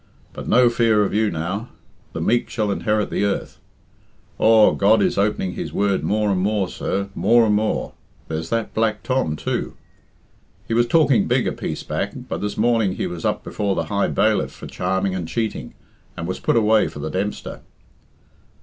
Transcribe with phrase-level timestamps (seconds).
[0.33, 1.69] But no fear of you now.
[2.13, 3.59] The meek shall inherit the earth.
[4.39, 7.93] Aw, God is opening His word more and more, sir, more and more.
[8.27, 9.75] There's that Black Tom too.
[10.67, 13.83] He was talking big a piece back, but this morning he was up before the
[13.93, 15.75] High Bailiff for charming and cheating,
[16.17, 17.61] and was put away for the Dempster.